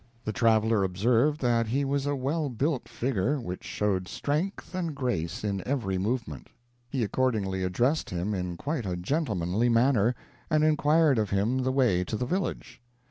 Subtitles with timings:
[0.25, 5.43] The traveler observed that he was a well built figure which showed strength and grace
[5.43, 6.47] in every movement.
[6.89, 10.15] He accordingly addressed him in quite a gentlemanly manner,
[10.49, 12.81] and inquired of him the way to the village.